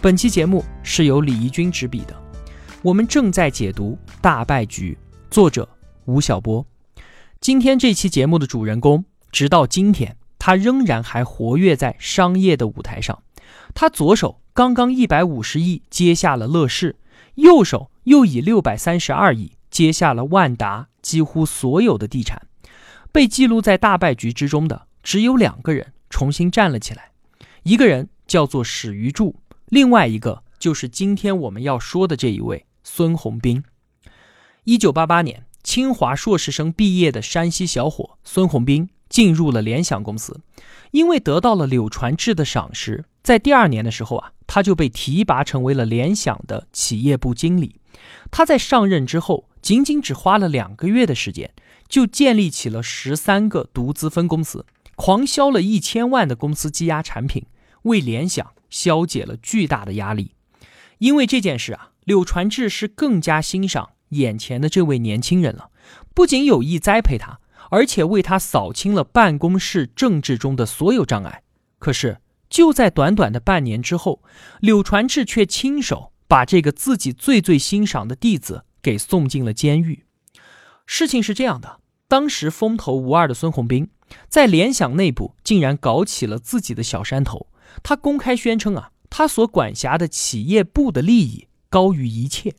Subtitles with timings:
[0.00, 2.16] 本期节目是由李怡君执笔的，
[2.82, 4.96] 我们正在解读《大败局》，
[5.28, 5.68] 作者
[6.04, 6.64] 吴晓波。
[7.40, 13.24] 今天这期节目的主人公，直到今天，他仍然还活跃在商业的舞台上。
[13.74, 16.94] 他左手刚刚一百五十亿接下了乐视，
[17.34, 22.46] 右手又以六百三十二亿接下了万达几乎所有的地产。
[23.10, 27.10] 被记录在大败局之中的只有两个人重新站了起来，
[27.64, 29.34] 一个人叫做史玉柱。
[29.68, 33.62] 另外一个就是今天我们要说的这一位孙宏斌。
[34.64, 40.40] 一九八八年，清华硕士生毕业的山西小伙孙宏斌进入了联想公司，
[40.90, 47.76] 因为得到了柳传志的赏识，在第二年的时候啊，他就被提拔成为了联想的企业部经理。
[48.30, 51.52] 他在上任之后，仅仅只花了两个月的时间，
[51.88, 54.64] 就建立起了十三个独资分公司，
[54.96, 57.44] 狂销了一千万的公司积压产品，
[57.82, 58.52] 为联想。
[58.70, 60.34] 消解了巨大的压力，
[60.98, 65.70] 因为这件事啊，柳传志是更加欣赏眼前的这位年轻人了，
[66.12, 71.44] 不仅有意栽培他，而且为他扫清了办公室政治中的所有障碍。
[71.78, 72.20] 可是
[72.50, 74.22] 就在短短的半年之后，
[74.60, 80.04] 柳传志却亲手把这个自己最最欣赏的弟子给送进了监狱。
[80.84, 83.88] 事情是这样的，当时风头无二的孙宏斌，
[84.28, 87.46] 在联想内部竟然搞起了自己的小山头。
[87.82, 92.54] 他公开宣称啊，他所管辖的企业部的利益高于一切。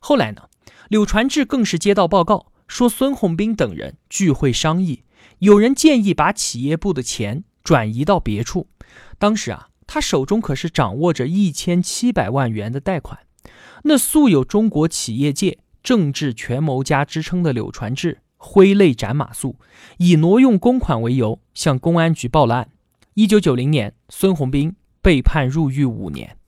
[0.00, 0.48] 后来呢，
[0.88, 5.04] 柳传志更是接到报告说，孙宏斌等人聚会商议，
[5.40, 8.68] 有人建议把企业部的钱转移到别处。
[9.18, 13.20] 当时啊，他手中可是掌握着一千七百万元的贷款。
[13.84, 19.56] 那素有中国企业界政治权谋家之称的柳传志，挥泪斩马谡，
[19.98, 22.68] 以挪用公款为由，向公安局报了案。
[23.14, 26.38] 一九九零年，孙宏斌被判入狱五年。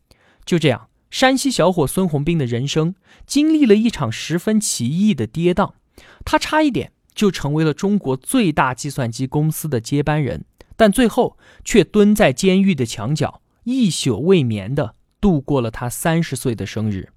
[0.47, 2.95] 就这样，山西小伙孙宏斌的人生
[3.27, 5.75] 经历了一场十分奇异的跌宕。
[6.25, 17.11] 他差一点就成为了中国最大计算机公司的接班人，但最后却蹲在监狱的墙角，一宿未眠的度过了他三十岁的生日。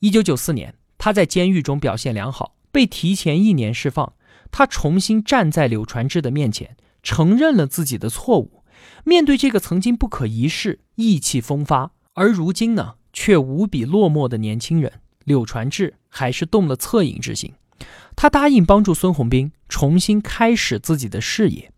[0.00, 4.14] 一九九四年，他在监狱中表现良好，被提前一年释放。
[4.50, 8.63] 他重新站在柳传志的面前，承认了自己的错误。
[9.04, 17.52] 面对这个曾经不可一世、意气风发，而如今呢却无比落寞的年轻人，柳传志还是动了恻隐之心。
[18.16, 21.72] 他答应帮助孙宏斌重新开始自己的事业。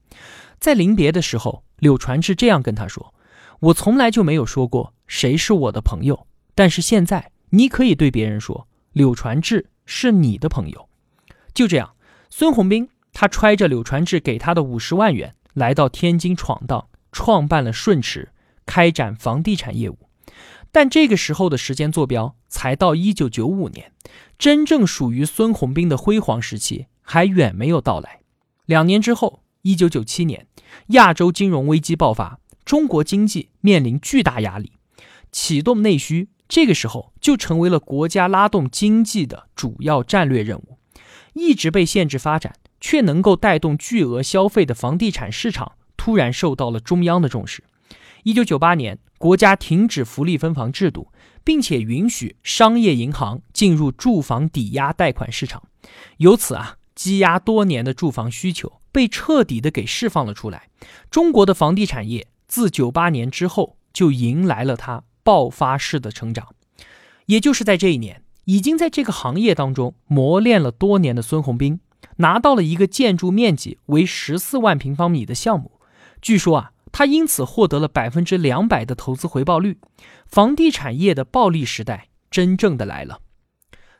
[0.58, 3.14] 在临别的时候，柳传志这样跟他说
[3.60, 10.88] ：“我从来就没有说过谁是我的朋友，但是现在你可以对别人说，柳传志是你的朋友。”
[11.54, 11.94] 就这样，
[12.30, 16.88] 孙宏斌他揣着柳传志给他的五十万元，来到天津闯荡。
[17.16, 18.28] 创办了顺驰，
[18.66, 19.96] 开展房地产业务，
[20.70, 23.90] 但这个时候的时间坐标才到一九九五年，
[24.38, 28.20] 真正属于孙宏斌的辉煌时期还远没有到来。
[28.66, 30.46] 两年之后，一九九七年，
[30.88, 34.72] 亚洲金融危机爆发，中国经济面临巨大压力，
[35.32, 40.76] 启动内需，这个时候就成为了国家拉动经济的主要战略任务。
[41.32, 45.72] 一直被限制发展，却能够带动巨额消费的房地产市场。
[45.96, 47.64] 突然受到了中央的重视。
[48.24, 51.12] 一九九八年，国家停止福利分房制度，
[51.44, 55.62] 并且允许商业银行进入住房抵押贷款市场。
[56.16, 60.68] 由此啊，积压多年的住房需求被彻底的给释放了出来。
[61.10, 66.48] 中国的房地产业自九八年之后就迎来了它爆发式的成长。
[67.26, 71.78] 也就是在这一年，已经在这个行业当中磨练了多年的孙宏斌，
[72.16, 75.70] 拿到了一个建筑面积为十四万平方米的项目。
[76.20, 79.78] 据说啊，他因此获得了百分之两百的投资回报率，
[80.26, 83.20] 房地产业的暴利时代真正的来了。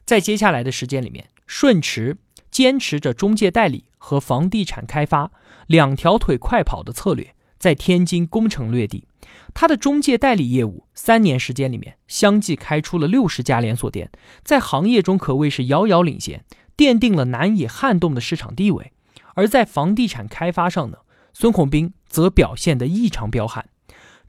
[0.04, 2.16] 在接下来的时间里面，顺驰
[2.50, 5.30] 坚持着中介代理和房地产开发
[5.66, 9.06] 两条腿快跑的策略，在天津攻城略地。
[9.52, 14.10] 他的中介代理业务三年时间里面，相继开出了六十家连锁店，
[14.42, 16.44] 在行业中可谓是遥遥领先，
[16.76, 18.92] 奠定了难以撼动的市场地位。
[19.34, 20.98] 而在房地产开发上呢？
[21.38, 23.67] 孙宏斌则表现得异常彪悍，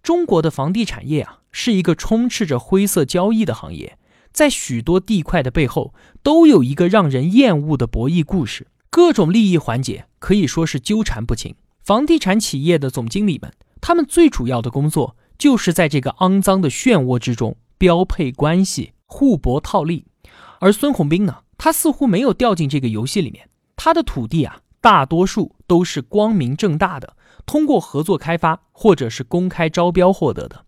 [0.03, 3.97] 中国的房地产业啊，是一个充斥着灰色交易的行业，
[4.33, 11.55] 在许多地块的背后，都有一个让人厌恶的博弈故事，各种利益环节可以说是纠缠不清。
[11.81, 20.03] 房地产企业的总经理们，他们最主要的工作就是在这个肮脏的漩涡之中标配关系、互博套利。
[20.59, 24.59] 而孙宏斌呢，他似乎没有掉进这个游戏里面，他的土地啊。
[24.81, 27.15] 大多数都是光明正大的，
[27.45, 30.65] 通过合作开发或者是公开招标获得的。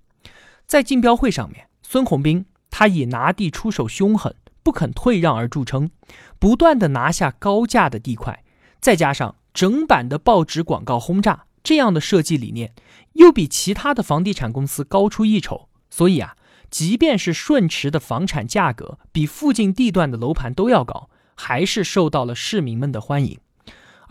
[0.65, 5.89] 在竞标会上面，孙宏斌他以拿地出手凶狠、不肯退让而著称，
[6.37, 8.43] 不断的拿下高价的地块，
[8.79, 12.73] 再加上整版的报纸广告轰炸，这样的设计理念
[13.13, 15.69] 又比其他的房地产公司高出一筹。
[15.89, 16.35] 所以啊，
[16.69, 23.39] 即便是顺驰的房产价格比附近地段的楼盘都要高，还是受到了市民们的欢迎。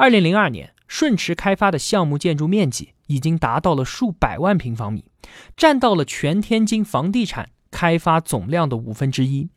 [0.00, 5.04] 二零零二年，顺驰开发的项目建筑面积已经达到了数百万平方米，
[5.56, 9.48] 占到了全天津房地产开发总量的五分之一。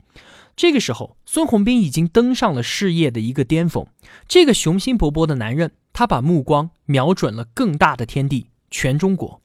[0.55, 3.85] 这个时候，孙宏斌已经登上了事业的一个巅峰。
[4.27, 9.43] 这个雄心勃勃的男人，他把目光瞄准了更大的天地——全中国。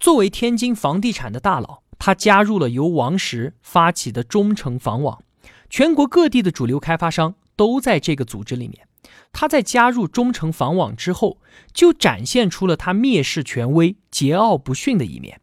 [0.00, 5.22] 作为天津房地产的大佬，他加入了由王石发起的中诚房网，
[5.68, 8.88] 全国各地的主流开发商都在这个组织里面。
[9.32, 11.38] 他在加入中诚房网之后，
[11.72, 15.40] 就展现出了他蔑视权威、桀骜不驯的一面。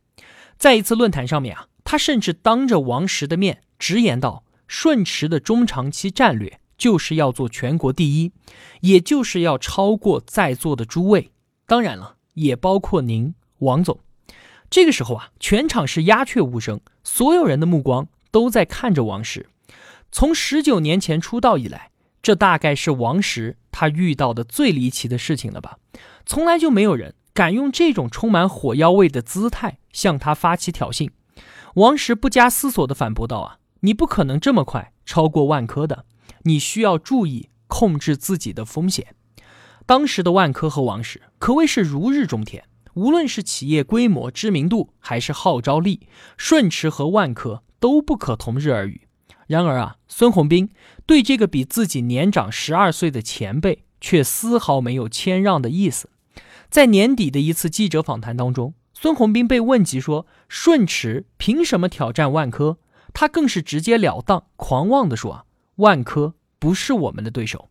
[0.58, 8.32] 在一次论坛上面啊，他甚至当着王石的面直言道：“顺驰的中长期战略就是要做全国第一，
[8.82, 11.32] 也就是要超过在座的诸位，
[11.66, 14.00] 当然了，也包括您，王总。”
[14.70, 19.50] 这个时候啊，全场是鸦雀无声，所有人的目光都在看着王石。
[20.12, 21.91] 从十九年前出道以来。
[22.22, 25.78] 这大概是王石他遇到的最离奇的事情了吧？
[26.26, 31.10] 从来就没有人敢用这种充满火药味的姿态向他发起挑衅。
[31.76, 36.06] 王石不加思索地反驳道：“啊，你不可能这么快超过万科的，
[36.44, 39.16] 你需要注意控制自己的风险。”
[39.88, 46.08] 当时的万科和王石可谓是如日中天，无论是企业规模、知名度，还是号召力，
[46.38, 49.08] 顺驰和万科都不可同日而语。
[49.52, 50.70] 然而啊，孙宏斌
[51.06, 56.10] 对这个比自己年长十二岁的前辈却丝毫没有谦让的意思。
[56.70, 62.78] 在年底的一次记者访谈当中，孙宏斌被问及说：“顺驰凭什么挑战万科？”
[63.14, 65.44] 他更是直截了当、狂妄地说：“啊，
[65.76, 67.68] 万科不是我们的对手。”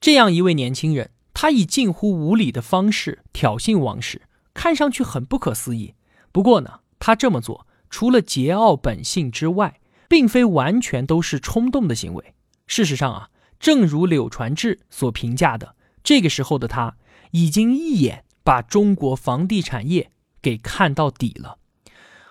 [0.00, 4.22] 这样一位年轻人，他以近乎无礼的方式挑衅王石，
[4.52, 5.94] 看上去很不可思议。
[6.32, 12.34] 不过呢，他这么做除了桀骜本性之外，并非完全都是冲动的行为。
[12.66, 16.96] 事实上啊，正如柳传志所评价的，这个时候的他
[17.30, 20.10] 已经一眼把中国房地产业
[20.42, 21.58] 给看到底了。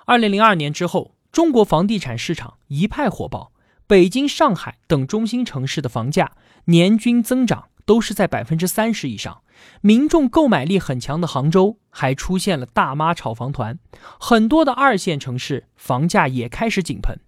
[0.06, 3.52] 二零零二年之后，中国房地产市场一派火爆，
[3.88, 6.32] 北京、上海等中心城市的房价
[6.66, 9.42] 年均增长都是在百分之三十以上。
[9.82, 13.80] 民众购买力很强的杭州还出现了大妈炒房团，
[14.20, 17.20] 很多的二线城市房价也开始井喷。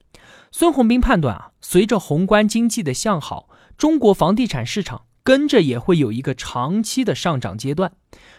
[0.52, 7.92] 孙宏斌判断啊，随着宏观经济的向好，中国房地产市场跟着也会有一个长期的上涨阶段。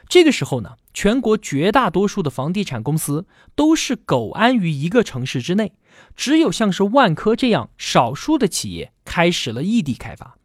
[0.08, 5.75] 这个时候呢，全国绝大多数的房地产公司都是苟安于一个城市之内，
[6.16, 10.38] 只有像是万科这样少数的企业开始了异地开发。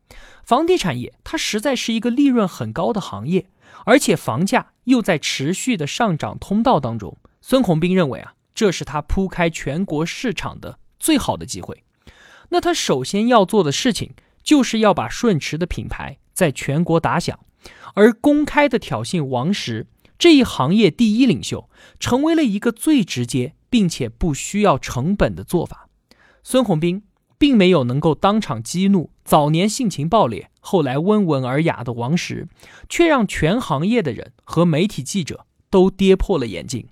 [0.44, 3.48] 房地产业它实在是一个利润很高的行业，
[3.86, 7.18] 而且房价又在持续的上涨通道当中。
[7.40, 10.80] 孙宏斌认为啊，这是他铺开全国市场的。
[11.04, 11.84] 最好的机会，
[12.48, 17.38] 那他首先要做的事情就是要把顺驰的品牌在全国打响，
[17.94, 21.70] 而公开的挑衅王石这一行业第一领袖，
[22.00, 25.90] 成为了一个最直接并且不需要成本的做法。
[26.42, 27.04] 孙宏斌
[27.38, 32.48] 并没有能够当场激怒早年性情暴烈、后来温文尔雅的王石，
[32.88, 36.88] 却让全行业的人和媒体记者都跌破了眼镜。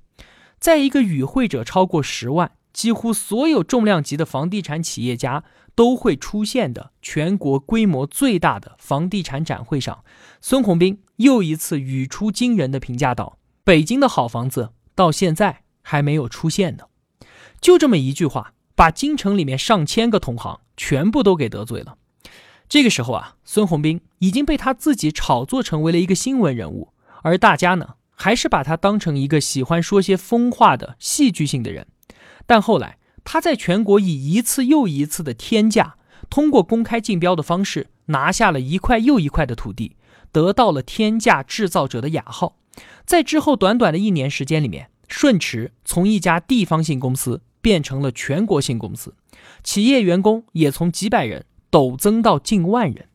[0.59, 2.51] 在一个与会者超过十万。
[2.73, 5.43] 几乎所有重量级的房地产企业家
[5.75, 10.03] 都会出现的全国规模最大的房地产展会上，
[10.41, 16.85] 孙宏斌又一次语出惊人的评价道：“北京的好房子到现在还没有出现呢。”
[17.61, 21.97] 就这么一句话，把京城里面上千个同行全部都给得罪了。
[22.67, 31.87] 这个时候啊，孙宏斌已经被他自己炒作成为了一个新闻人物，而大家呢，还是把他当成一个喜欢说些疯话的戏剧性的人。
[32.45, 35.95] 但后来，他在全国以一次又一次的天价，
[36.29, 39.95] 通过公开竞标的方式拿下了一块又一块的土地，
[40.31, 42.57] 得到了“天价制造者”的雅号。
[43.05, 49.15] 在之后短短的一年时间里面，顺驰从一家地方性公司变成了全国性公司，
[49.63, 53.09] 企业员工也从几百人陡增到近万人。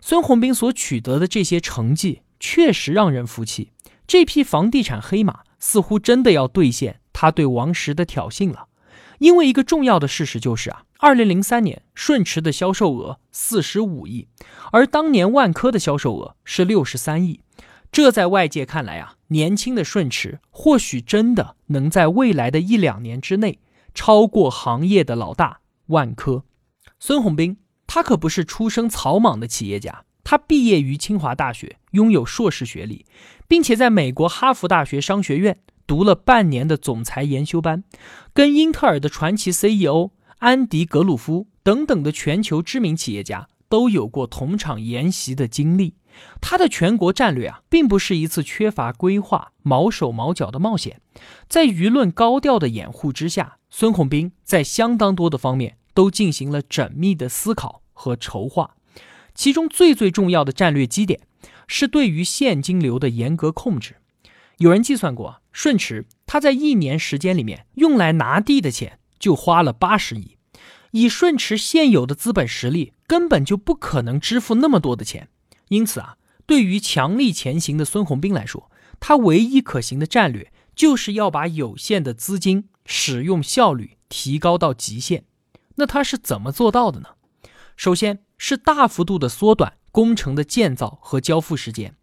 [0.00, 3.70] 孙宏斌所取得的这些成绩确实让人服气。
[4.06, 8.66] 这匹房地产黑马似乎真的要兑现他对王石的挑衅了。
[9.20, 14.26] 因为一个重要的事实就是啊，二零零三年顺驰的销售额四十五亿，
[14.72, 17.40] 而当年万科的销售额是六十三亿。
[17.92, 23.60] 这在外界看来啊，年轻的顺驰或许真的能在未来的一两年之内
[23.94, 26.42] 超过行业的老大万科。
[26.98, 33.06] 孙宏斌，他可不是出生草莽的企业家，他毕业于清华大学，拥有硕士学历，
[33.46, 35.58] 并且在美国哈佛大学商学院。
[35.86, 37.84] 读了半年的总裁研修班，
[38.32, 45.94] 跟英特尔的传奇 CEO 安迪·格鲁夫等等的全球知名企业家都有过同场研习的经历。
[46.42, 51.00] 他的全国战略啊，并不是一次缺乏规划、毛手毛脚的冒险。
[51.48, 58.76] 在舆论高调的掩护之下，孙宏斌在相当多的方面都进行了缜密的思考和筹划。
[59.34, 61.20] 其中最最重要的战略基点，
[61.66, 63.96] 是对于现金流的严格控制。
[64.58, 70.36] 有人计算过，顺驰他在一年时间里面用来拿地的钱就花了八十亿，
[70.92, 75.28] 以顺驰现有的资本实力，根本就不可能支付那么多的钱。
[75.68, 76.16] 因此啊，
[76.46, 85.24] 对于强力前行的孙宏斌来说，他唯一可行的战略就是要把有限的资金使用效率提高到极限。
[85.76, 87.08] 那他是怎么做到的呢？
[87.76, 91.96] 首先是大幅度的缩短工程的建造和交付时间。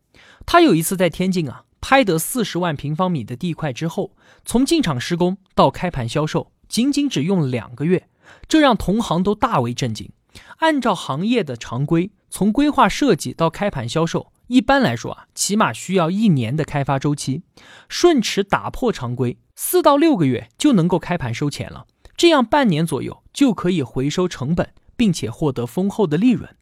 [0.46, 1.64] 他有一次在天津啊。
[1.82, 8.08] 拍得四十万平方米的地块之后，从进场施工到开盘销售，仅仅只用了两个月，
[8.48, 10.12] 这让同行都大为震惊。
[10.58, 17.44] 按照行业的常规，从规划设计到开盘销售，一般来说啊，起码需要一年的开发周期。
[17.88, 26.56] 顺驰打破常规，四到六个月就能够开盘收钱了，这样半年左右就可以回收成本，并且获得丰厚的利润。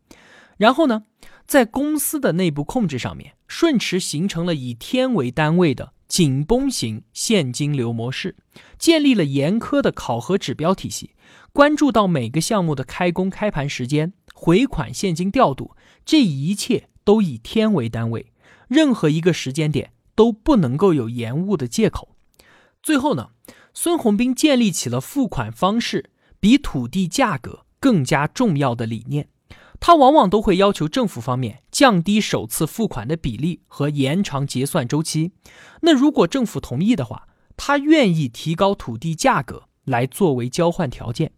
[0.58, 1.04] 然后呢？
[1.48, 8.36] 在公司的内部控制上面，顺驰形成了以天为单位的紧绷型现金流模式，
[8.78, 11.16] 建立了严苛的考核指标体系，
[11.54, 15.72] 关注到每个项目的开工开盘时间、回款现金调度，
[16.06, 18.34] 这一切都以天为单位，
[18.68, 22.10] 任何一个时间点都不能够有延误的借口。
[22.84, 23.30] 最后呢，
[23.74, 26.12] 孙宏斌建立起了付款方式
[26.42, 29.30] 比土地价格更加重要的理念。
[29.80, 35.32] 他往往都会要求政府方面降低首次付款的比例和延长结算周期。
[35.82, 41.32] 那如果政府同意的话，他愿意提高土地价格来作为交换条件。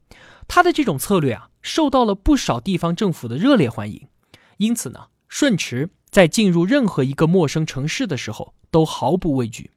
[0.47, 4.07] 他的这种策略啊，受到了不少地方政府的热烈欢迎。
[4.57, 9.71] 因此呢，顺驰在进入任何一个陌生城市的时候都毫不畏惧。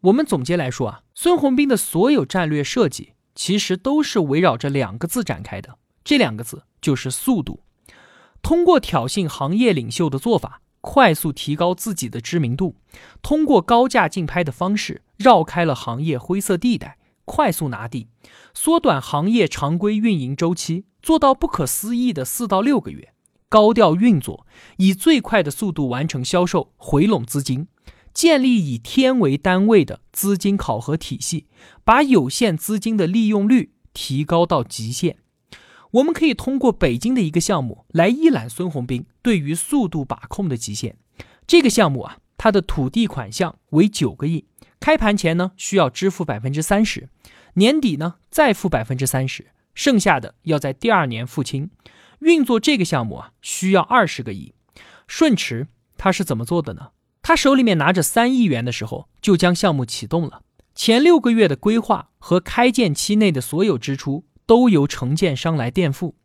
[0.00, 7.60] 我们总结来说啊，孙宏斌的所有战略设计其实都是围绕着两个字展开的，这两个字就是速度。
[8.42, 12.74] 通过挑衅行业领袖的做法，快速提高自己的知名度；
[13.22, 18.08] 通过高价竞拍的方式，绕开了行业灰色地带，快速拿地，
[18.54, 23.12] 缩短行业常规运营周期，做到不可思议的四到六个月。
[23.48, 27.66] 高调运作，以最快的速度完成销售，回笼资金，
[28.14, 31.46] 建立以天为单位的资金考核体系，
[31.82, 35.16] 把有限资金的利用率提高到极限。
[35.92, 40.96] 我们可以通过北京的一个项目来一览孙宏斌对于速度把控的极限。
[41.46, 44.44] 这个项目啊，它的土地款项为九个亿，
[44.78, 47.08] 开盘前呢需要支付百分之三十，
[47.54, 51.70] 年底呢再付百分之三十，剩下的要在第二年付清。
[52.20, 54.54] 运作这个项目啊，需要二十个亿。
[55.08, 55.66] 顺驰
[55.96, 56.90] 他是怎么做的呢？
[57.20, 60.42] 他手里面拿着三亿元的时候，就将项目启动了。
[60.74, 64.24] 前六个月的规划和开建期内的所有支出。
[64.50, 66.16] 都由承建商来垫付。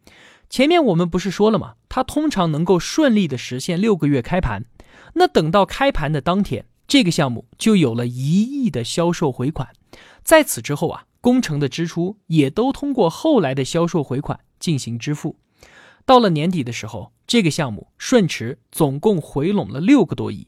[0.50, 1.75] 前面我们不是说了吗？
[1.88, 4.65] 它通常能够顺利的实现六个月开盘。
[5.13, 9.70] 那等到开盘的当天，这个项目就有了一亿的销售回款。
[10.24, 15.38] 在此之后啊，工程的支出也都通过后来的销售回款进行支付。
[16.03, 20.48] 到了年底的时候，这个项目顺驰总共回笼了六个多亿。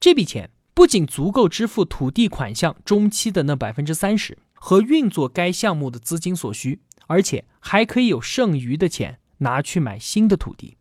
[0.00, 6.80] 这笔钱不仅足够支付土地款项中期的那百分之三十和运作该项目的资金所需。
[7.06, 10.76] 而且还可以有剩余的钱拿去买新的土地。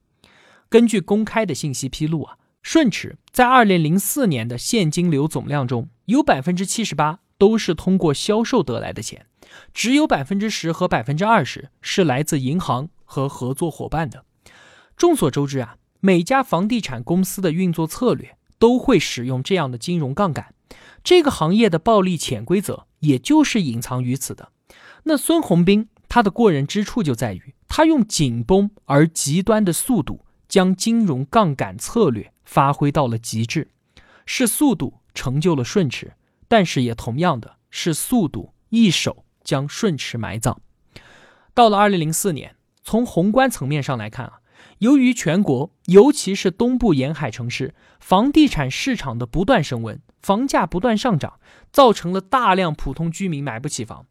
[0.70, 9.26] 根据公开的信息披露啊，顺驰在二零零四年的现金流总量中有百分之七十八都是通过销售得来的钱，
[9.74, 14.26] 只有百分之十和百分之二十是来自银行和合作伙伴的。
[14.96, 20.54] 众所周知啊，每家房地产公司的运作策略都会使用这样的金融杠杆。
[21.04, 24.52] 这个行业的暴利潜规则也就是隐藏于此的。
[25.04, 33.72] 那孙宏斌他的过人之处就在于，他用紧绷而极端的速度，将金融杠杆策略发挥到了极致。
[34.24, 36.14] 是速度成就了顺驰，
[36.48, 40.62] 但是也同样的是速度一手将顺驰埋葬。
[41.56, 44.34] 到了二零零四年，从宏观层面上来看啊，
[44.78, 51.40] 由于全国尤其是东部沿海城市房地产市场的不断升温，房价不断上涨，
[51.72, 54.06] 造成了大量普通居民买不起房，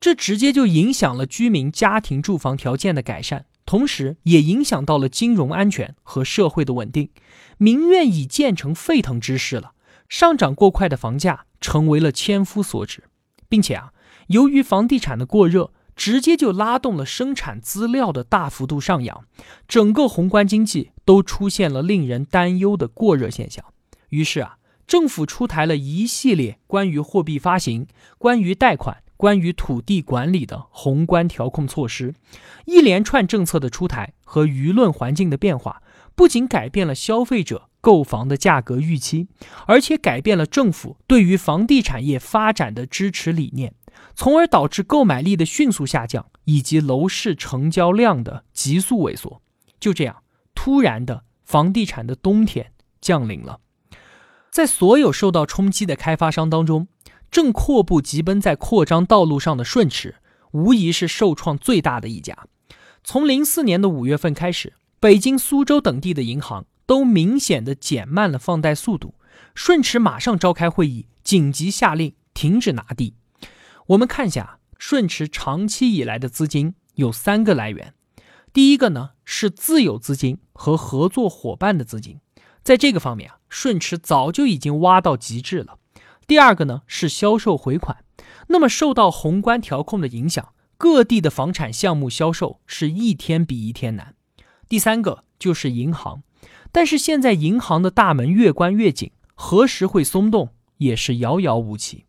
[0.00, 7.10] 这直接就影响了居民家庭住房条件的改善，同时也影响到了金融安全和社会的稳定。
[7.58, 9.72] 民怨已建成沸腾之势了，
[10.08, 13.04] 上涨过快的房价成为了千夫所指，
[13.48, 13.92] 并且啊，
[14.28, 15.72] 由于房地产的过热。
[15.98, 19.24] 直接就拉动了生产资料的大幅度上扬，
[19.66, 23.64] 整个宏观经济都出现了令人担忧的过热现象。
[24.10, 32.14] 于是啊，政府出台了一系列关于货币发行、关于贷款、关于土地管理的宏观调控措施。
[32.64, 35.82] 一连串政策的出台和舆论环境的变化，
[36.14, 39.28] 不仅改变了消费者购房的价格预期，
[39.66, 43.74] 而且改变了政府对于房地产业发展的支持理念。
[44.14, 49.42] 从而导致购买力的迅速下降，以及楼市成交量的急速萎缩。
[49.80, 50.22] 就这样，
[50.54, 53.60] 突然的房地产的冬天降临了。
[54.50, 56.88] 在所有受到冲击的开发商当中，
[57.30, 60.16] 正阔步疾奔在扩张道路上的顺驰，
[60.52, 62.46] 无疑是受创最大的一家。
[63.04, 69.14] 从零四年的五月份开始，北京、苏州等地的银行都明显的减慢了放贷速度。
[69.54, 73.14] 顺驰马上召开会议，紧急下令停止拿地。
[73.88, 77.94] 我们看一下顺驰长期以来的资金有三个来源，
[78.52, 82.20] 第一个呢是自有资金和合作伙伴的资金，
[82.62, 85.77] 在这个方面啊，顺驰早就已经挖到极致了。
[86.28, 88.04] 第二个呢是销售回款，
[88.46, 94.14] 那么受到宏观调控的影响，各地的房产项目销售是一天比一天难。
[94.68, 96.22] 第三个就是银行，
[96.70, 102.04] 但是现在银行的大门越关越紧，何时会松动也是遥遥无期。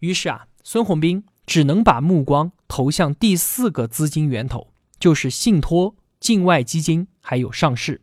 [0.00, 0.46] 于是啊。
[0.66, 8.00] 孙宏斌只能把目光投向第四个资金源头，就是信托、境外基金还有上市。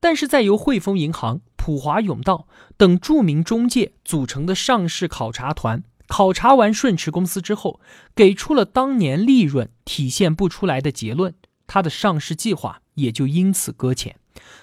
[0.00, 7.80] 但是，在由汇丰银行、普华永道等著名中介组成的上市考察团考察完顺驰公司之后，
[8.14, 11.34] 给出了当年利润体现不出来的结论，
[11.66, 14.16] 他的上市计划也就因此搁浅。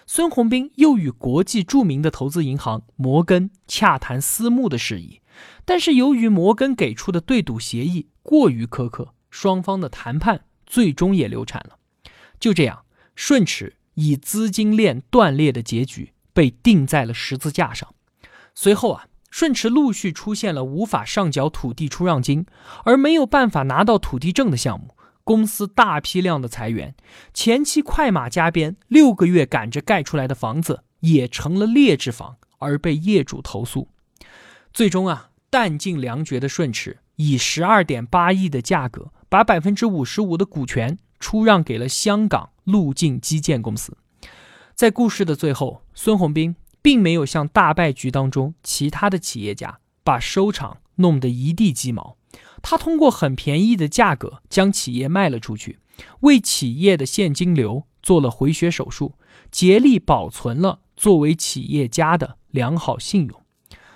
[0.06, 5.21] 孙宏斌又与国际著名的投资银行摩根洽谈私募的事宜。
[5.65, 11.78] 但是由于摩根给出的对赌协议过于苛刻，双方的谈判最终也流产了。
[12.39, 12.84] 就这样，
[13.15, 17.95] 顺驰以资金链断裂的结局被钉在了十字架上。
[18.54, 22.46] 随后啊，顺驰陆续出现了无法上缴土地出让金，
[22.84, 26.96] 而没有办法拿到土地证的项目，公司大批量的裁员，
[27.34, 33.88] 前期快马加鞭，六个月赶着盖出来的房子也成了劣质房，而被业主投诉。
[34.74, 35.28] 最终啊。
[35.52, 43.98] 弹尽粮绝的顺驰以十二点八亿的价格，把百分之五十五的股权出让给了香港路径基建公司。
[44.76, 52.17] 在故事的最后，孙宏斌并没有像大败局当中其他的企业家把收场弄得一地鸡毛，
[52.62, 55.80] 他通过很便宜的价格将企业卖了出去，
[56.22, 59.15] 为企业的现金流做了回血手术，
[59.52, 63.41] 竭力保存了作为企业家的良好信用。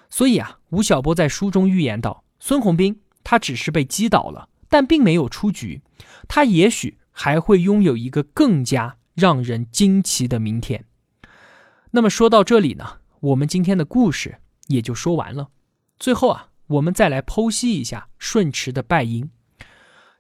[0.10, 5.82] 所以啊，吴晓波在书中预言道：“孙宏斌他只是被击倒了，但并没有出局，
[6.28, 10.86] 他也许还会拥有一个更加让人惊奇的明天。”
[11.96, 15.48] 那么说到这里呢，我们今天的故事也就说完了。
[15.98, 19.30] 最后啊，我们再来剖析一下顺驰的败因。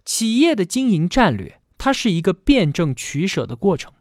[0.05, 3.91] 企业的经营战略，它是一个辩证取舍的过程。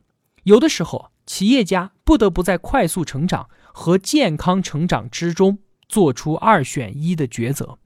[0.44, 5.58] 有的时候，企业家不得不在快速成长和健康成长之中。
[5.88, 7.78] 做出二选一的抉择，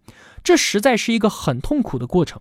[0.45, 2.41] 这实在是一个很痛苦的过程。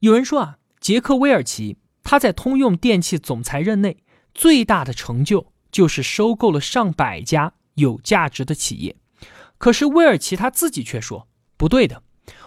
[0.00, 8.96] 有人说啊，杰克韦尔奇他在通用电气总裁任内最大的成就就是收购了上百家有价值的企业。
[9.58, 12.02] 可是威尔奇他自己却说不对的，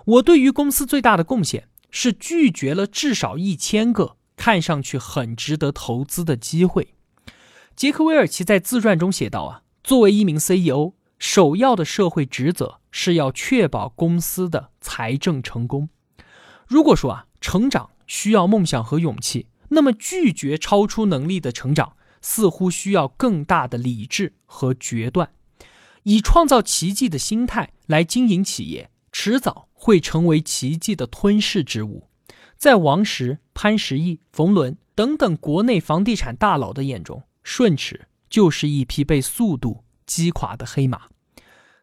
[0.05, 6.95] 我对于公司最大的贡献是拒绝了至少一千个看上去很值得投资的机会。
[7.75, 10.93] 杰克韦尔奇在自传中写道啊，作为一名 CEO。
[11.19, 15.89] 首要的社会职责是要确保公司的财政成功。
[16.65, 25.31] 如果说啊，成长需要梦想和勇气，那么拒绝超出能力的成长似乎需要更大的理智和决断。
[26.03, 32.07] 以创造奇迹的心态来经营企业，迟早会成为奇迹的吞噬之物。
[32.57, 41.03] 在王石、潘石屹、冯仑等等国内房地产大佬的眼中，顺驰就是一匹被速度击垮的黑马。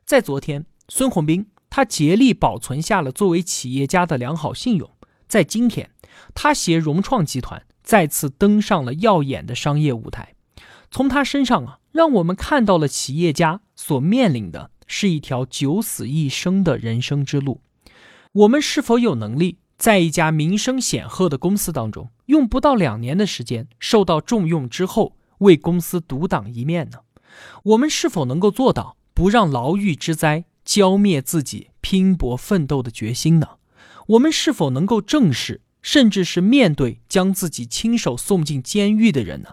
[0.04, 4.88] 在昨天，孙宏斌他竭力保存下了作为企业家的良好信用；
[5.26, 5.90] 在今天，
[6.34, 10.34] 他携融创集团再次登上了耀眼的商业舞台。
[10.90, 17.62] 从他身上啊，让我们看到了企业家所面临的是一条九死一生的人生之路。
[18.32, 19.58] 我们是否有能力？
[19.78, 27.00] 在一家名声显赫的公司当中，用不到两年的时间受到重用之后，为公司独当一面呢？
[27.62, 33.58] 我们是否能够做到不让牢狱之灾浇灭自己拼搏奋斗的决心呢？
[34.06, 39.50] 我们是否能够正视，甚至是面对将自己亲手送进监狱的人呢？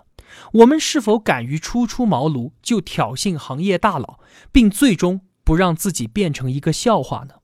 [0.52, 4.20] 我们是否敢于初出茅庐就挑衅行业大佬，
[4.52, 7.36] 并最终不让自己变成一个笑话呢？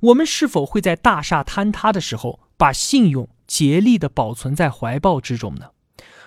[0.00, 5.66] 我们是否会在大厦坍塌的时候，把信用竭力地保存在怀抱之中呢？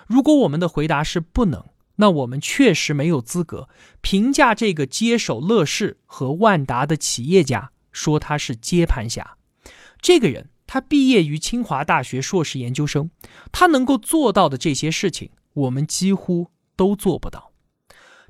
[0.06, 1.64] 如果我们的回答是不能，
[1.96, 3.68] 那我们确实没有资格
[4.00, 9.38] 评价这个接手乐视和万达的企业家，说他是接盘侠。
[10.00, 13.10] 这个人，他毕业于清华大学硕士研究生，
[13.52, 17.52] 他能够做到的这些事情，我们几乎都做不到。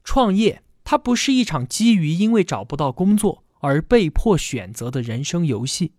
[0.02, 3.44] 创业，它不是一场基于因为找不到工作。
[3.60, 5.92] 而被迫选择的人生游戏，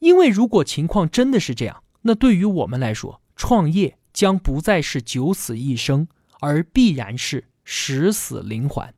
[0.00, 6.08] 因为如果情况真的是这样，那对于我们来说，创业将不再是九死一生，
[6.40, 8.92] 而必然是十死临环。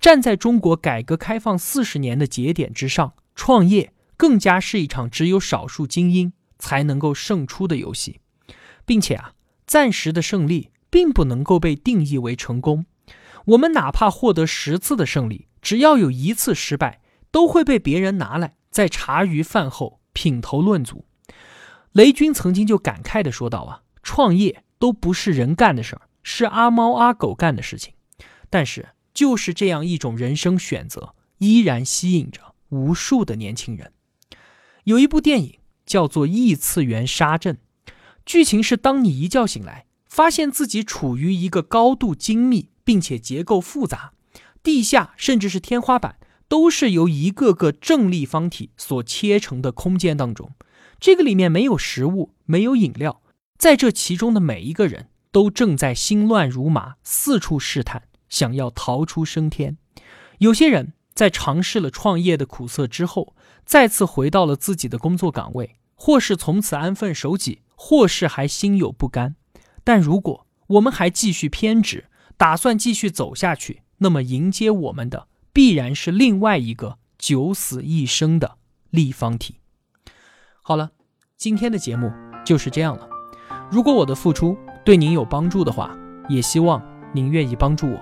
[0.00, 8.20] 站在中国改革开放四十年的节点之上，创业更加是一场只有少数精英才能够胜出的游戏，
[8.86, 9.32] 并且啊，
[9.66, 12.86] 暂时的胜利并不能够被定义为成功。
[13.46, 17.00] 我们哪怕获得十次的胜利，只要有一次失败。
[17.32, 21.06] 都会被别人拿来在茶余饭后品头论足。
[21.92, 27.94] 雷军曾经就感慨的说道：“啊，创业都不是人干的事儿，是阿猫阿狗干的事情。
[28.50, 33.92] 但是，就是这样一种人生选择，依然吸引着无数的年轻人。
[34.84, 37.54] 有一部电影叫做《异次元杀阵》，
[38.24, 44.12] 剧情是：当你一觉醒来，发现自己处于一个高度精密并且结构复杂，
[44.62, 46.16] 地下甚至是天花板。
[46.48, 50.50] 都是由一个个正立方体所切成的空间当中，
[51.00, 53.22] 这个里面没有食物，没有饮料，
[53.56, 59.78] 在这其中的每一个人都正在心乱如麻，四处试探，想要逃出升天。
[60.40, 69.36] 有些人在尝试了创业的苦涩之后，再次回到了自己的工作岗位，或是从此安分守己，或是还心有不甘。
[69.84, 75.28] 但如果我们还继续偏执，打算继续走下去，那么迎接我们的。
[75.52, 78.56] 必然是另外一个九死一生的
[78.88, 79.56] 立方体。
[80.62, 80.92] 好了，
[81.36, 82.10] 今天的节目
[82.42, 83.06] 就是这样了。
[83.70, 85.94] 如果我的付出对您有帮助的话，
[86.26, 88.00] 也希望您愿意帮助我。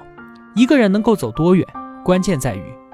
[0.54, 1.66] 一个人能够走多远，
[2.04, 2.62] 关键在于